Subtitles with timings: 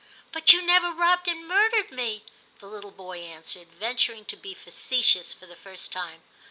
[0.33, 2.23] 'But you never robbed and murdered me,*
[2.57, 6.23] the little boy answered, venturing to be facetious for the first time.